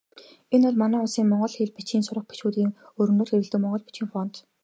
[0.53, 4.33] Энэ бол манай улсын монгол хэл, бичгийн сурах бичгүүдэд өргөнөөр хэрэглэдэг монгол бичгийн фонт.